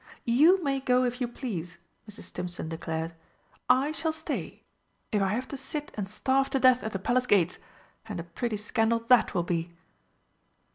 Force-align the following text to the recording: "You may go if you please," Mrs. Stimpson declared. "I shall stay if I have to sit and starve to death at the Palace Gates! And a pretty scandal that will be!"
"You 0.25 0.63
may 0.63 0.79
go 0.79 1.03
if 1.03 1.21
you 1.21 1.27
please," 1.27 1.77
Mrs. 2.09 2.23
Stimpson 2.23 2.67
declared. 2.69 3.13
"I 3.69 3.91
shall 3.91 4.11
stay 4.11 4.63
if 5.11 5.21
I 5.21 5.27
have 5.27 5.47
to 5.49 5.57
sit 5.57 5.91
and 5.93 6.07
starve 6.07 6.49
to 6.49 6.59
death 6.59 6.81
at 6.81 6.91
the 6.93 6.97
Palace 6.97 7.27
Gates! 7.27 7.59
And 8.09 8.19
a 8.19 8.23
pretty 8.23 8.57
scandal 8.57 9.05
that 9.09 9.35
will 9.35 9.43
be!" 9.43 9.75